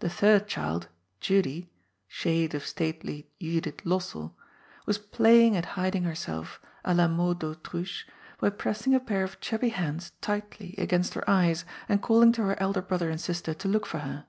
[0.00, 0.88] The third child,
[1.20, 1.70] Judy—
[2.08, 4.32] shade of stately Judith Lossell!—
[4.84, 8.04] was playing at hiding herself— 4 la mode d'Autruche—
[8.40, 12.60] by pressing a pair of chubby hands tightly against her eyes and calling to her
[12.60, 14.26] elder brother and sister to look for her.